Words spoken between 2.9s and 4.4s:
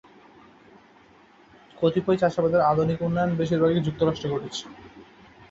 উন্নয়ন বেশিরভাগই যুক্তরাষ্ট্রে